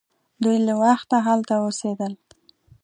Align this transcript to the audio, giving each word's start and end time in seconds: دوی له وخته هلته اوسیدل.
دوی 0.43 0.57
له 0.67 0.73
وخته 0.83 1.17
هلته 1.27 1.53
اوسیدل. 1.63 2.13